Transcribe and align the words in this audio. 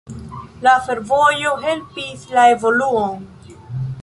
La 0.67 0.73
fervojo 0.87 1.53
helpis 1.67 2.25
la 2.39 2.47
evoluon. 2.57 3.25